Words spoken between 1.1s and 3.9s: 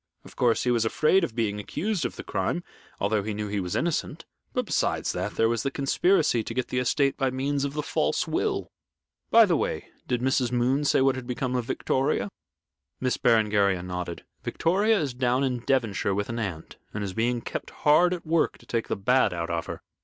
of being accused of the crime, although he knew he was